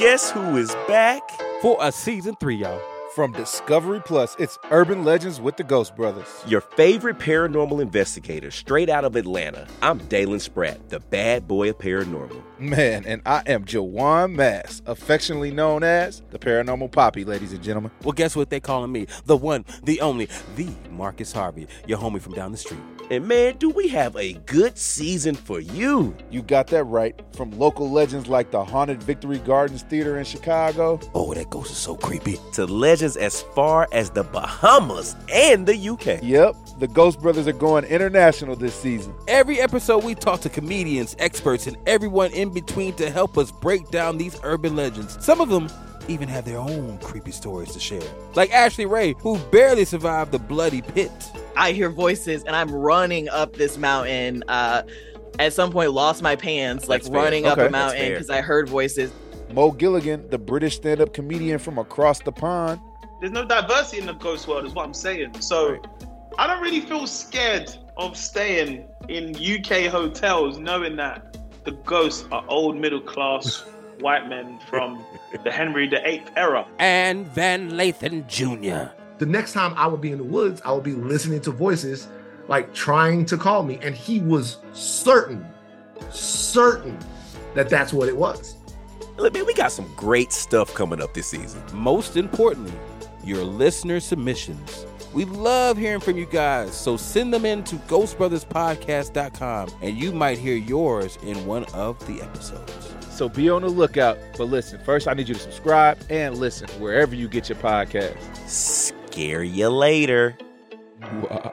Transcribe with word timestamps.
guess 0.00 0.30
who 0.30 0.56
is 0.56 0.74
back? 0.88 1.20
For 1.60 1.76
a 1.78 1.92
season 1.92 2.34
three, 2.40 2.56
y'all. 2.56 2.80
From 3.14 3.32
Discovery 3.32 4.00
Plus, 4.02 4.34
it's 4.38 4.58
Urban 4.70 5.04
Legends 5.04 5.42
with 5.42 5.58
the 5.58 5.62
Ghost 5.62 5.94
Brothers. 5.94 6.26
Your 6.46 6.62
favorite 6.62 7.18
paranormal 7.18 7.82
investigator, 7.82 8.50
straight 8.50 8.88
out 8.88 9.04
of 9.04 9.14
Atlanta. 9.14 9.68
I'm 9.82 9.98
Dalen 9.98 10.40
Spratt, 10.40 10.88
the 10.88 11.00
bad 11.00 11.46
boy 11.46 11.68
of 11.68 11.76
paranormal. 11.76 12.42
Man, 12.58 13.04
and 13.04 13.20
I 13.26 13.42
am 13.44 13.66
Juwan 13.66 14.32
Mass, 14.32 14.80
affectionately 14.86 15.50
known 15.50 15.82
as 15.82 16.22
the 16.30 16.38
Paranormal 16.38 16.92
Poppy, 16.92 17.26
ladies 17.26 17.52
and 17.52 17.62
gentlemen. 17.62 17.90
Well, 18.02 18.12
guess 18.12 18.34
what 18.34 18.48
they 18.48 18.60
calling 18.60 18.92
me? 18.92 19.06
The 19.26 19.36
one, 19.36 19.66
the 19.82 20.00
only, 20.00 20.30
the 20.56 20.70
Marcus 20.90 21.32
Harvey, 21.32 21.66
your 21.86 21.98
homie 21.98 22.22
from 22.22 22.32
down 22.32 22.52
the 22.52 22.58
street. 22.58 22.80
And 23.10 23.26
man, 23.26 23.56
do 23.56 23.70
we 23.70 23.88
have 23.88 24.14
a 24.14 24.34
good 24.46 24.78
season 24.78 25.34
for 25.34 25.58
you? 25.58 26.16
You 26.30 26.42
got 26.42 26.68
that 26.68 26.84
right. 26.84 27.20
From 27.34 27.50
local 27.50 27.90
legends 27.90 28.28
like 28.28 28.52
the 28.52 28.64
Haunted 28.64 29.02
Victory 29.02 29.38
Gardens 29.38 29.82
Theater 29.82 30.18
in 30.18 30.24
Chicago. 30.24 31.00
Oh, 31.12 31.34
that 31.34 31.50
ghost 31.50 31.72
is 31.72 31.76
so 31.76 31.96
creepy. 31.96 32.38
To 32.52 32.66
legends 32.66 33.16
as 33.16 33.42
far 33.42 33.88
as 33.90 34.10
the 34.10 34.22
Bahamas 34.22 35.16
and 35.28 35.66
the 35.66 35.76
UK. 35.76 36.20
Yep, 36.22 36.54
the 36.78 36.86
Ghost 36.86 37.20
Brothers 37.20 37.48
are 37.48 37.52
going 37.52 37.84
international 37.84 38.54
this 38.54 38.76
season. 38.76 39.12
Every 39.26 39.60
episode, 39.60 40.04
we 40.04 40.14
talk 40.14 40.40
to 40.42 40.48
comedians, 40.48 41.16
experts, 41.18 41.66
and 41.66 41.76
everyone 41.88 42.30
in 42.30 42.54
between 42.54 42.94
to 42.94 43.10
help 43.10 43.36
us 43.36 43.50
break 43.50 43.90
down 43.90 44.18
these 44.18 44.38
urban 44.44 44.76
legends. 44.76 45.18
Some 45.24 45.40
of 45.40 45.48
them 45.48 45.68
even 46.06 46.28
have 46.28 46.44
their 46.44 46.58
own 46.58 46.98
creepy 46.98 47.32
stories 47.32 47.72
to 47.72 47.80
share. 47.80 48.02
Like 48.36 48.52
Ashley 48.52 48.86
Ray, 48.86 49.14
who 49.18 49.36
barely 49.50 49.84
survived 49.84 50.30
the 50.30 50.38
bloody 50.38 50.82
pit. 50.82 51.10
I 51.60 51.72
hear 51.72 51.90
voices 51.90 52.42
and 52.44 52.56
I'm 52.56 52.72
running 52.72 53.28
up 53.28 53.54
this 53.56 53.76
mountain. 53.76 54.42
Uh, 54.48 54.82
at 55.38 55.52
some 55.52 55.70
point, 55.70 55.92
lost 55.92 56.22
my 56.22 56.34
pants, 56.34 56.88
like 56.88 57.02
That's 57.02 57.10
fair. 57.12 57.22
running 57.22 57.46
up 57.46 57.58
Okay. 57.58 57.66
a 57.68 57.70
mountain 57.70 58.08
because 58.12 58.30
I 58.30 58.40
heard 58.40 58.68
voices. 58.68 59.12
Mo 59.52 59.70
Gilligan, 59.70 60.28
the 60.30 60.38
British 60.38 60.76
stand 60.76 61.00
up 61.00 61.12
comedian 61.12 61.58
from 61.58 61.78
across 61.78 62.20
the 62.20 62.32
pond. 62.32 62.80
There's 63.20 63.32
no 63.32 63.44
diversity 63.44 63.98
in 64.00 64.06
the 64.06 64.14
ghost 64.14 64.48
world, 64.48 64.64
is 64.64 64.72
what 64.72 64.86
I'm 64.86 64.94
saying. 64.94 65.40
So 65.40 65.76
I 66.38 66.46
don't 66.46 66.62
really 66.62 66.80
feel 66.80 67.06
scared 67.06 67.70
of 67.98 68.16
staying 68.16 68.86
in 69.08 69.34
UK 69.36 69.90
hotels, 69.90 70.58
knowing 70.58 70.96
that 70.96 71.36
the 71.64 71.72
ghosts 71.72 72.26
are 72.32 72.44
old 72.48 72.76
middle 72.76 73.00
class 73.02 73.60
white 74.00 74.28
men 74.28 74.58
from 74.68 75.04
the 75.44 75.50
Henry 75.50 75.86
VIII 75.88 76.22
era. 76.36 76.66
And 76.78 77.26
Van 77.26 77.72
Lathan 77.72 78.26
Jr. 78.26 78.92
the 79.20 79.26
next 79.26 79.52
time 79.52 79.74
I 79.76 79.86
would 79.86 80.00
be 80.00 80.12
in 80.12 80.18
the 80.18 80.24
woods, 80.24 80.62
I 80.64 80.72
would 80.72 80.82
be 80.82 80.94
listening 80.94 81.42
to 81.42 81.50
voices 81.50 82.08
like 82.48 82.72
trying 82.72 83.26
to 83.26 83.36
call 83.36 83.62
me. 83.62 83.78
And 83.82 83.94
he 83.94 84.20
was 84.20 84.56
certain, 84.72 85.46
certain 86.10 86.98
that 87.54 87.68
that's 87.68 87.92
what 87.92 88.08
it 88.08 88.16
was. 88.16 88.56
Look, 89.18 89.34
man, 89.34 89.44
we 89.44 89.52
got 89.52 89.72
some 89.72 89.92
great 89.94 90.32
stuff 90.32 90.72
coming 90.74 91.02
up 91.02 91.12
this 91.12 91.26
season. 91.26 91.62
Most 91.74 92.16
importantly, 92.16 92.72
your 93.22 93.44
listener 93.44 94.00
submissions. 94.00 94.86
We 95.12 95.26
love 95.26 95.76
hearing 95.76 96.00
from 96.00 96.16
you 96.16 96.24
guys, 96.24 96.74
so 96.74 96.96
send 96.96 97.34
them 97.34 97.44
in 97.44 97.62
to 97.64 97.76
ghostbrotherspodcast.com 97.76 99.68
and 99.82 99.98
you 99.98 100.12
might 100.12 100.38
hear 100.38 100.56
yours 100.56 101.18
in 101.22 101.44
one 101.44 101.64
of 101.74 101.98
the 102.06 102.22
episodes. 102.22 102.94
So 103.10 103.28
be 103.28 103.50
on 103.50 103.60
the 103.60 103.68
lookout. 103.68 104.16
But 104.38 104.44
listen, 104.44 104.80
first 104.82 105.06
I 105.06 105.12
need 105.12 105.28
you 105.28 105.34
to 105.34 105.40
subscribe 105.40 105.98
and 106.08 106.38
listen 106.38 106.70
wherever 106.80 107.14
you 107.14 107.28
get 107.28 107.50
your 107.50 107.58
podcasts. 107.58 108.94
Scare 109.10 109.42
you 109.42 109.68
later. 109.70 110.36
Wow. 111.00 111.52